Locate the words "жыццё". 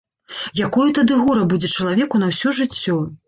2.61-2.97